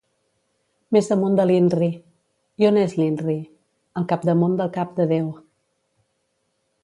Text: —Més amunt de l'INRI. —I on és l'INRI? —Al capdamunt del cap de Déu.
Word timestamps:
—Més 0.95 1.09
amunt 1.15 1.35
de 1.39 1.43
l'INRI. 1.49 1.89
—I 2.63 2.69
on 2.71 2.79
és 2.85 2.97
l'INRI? 3.01 3.37
—Al 4.01 4.09
capdamunt 4.13 4.55
del 4.63 4.71
cap 4.81 4.97
de 5.01 5.07
Déu. 5.15 5.29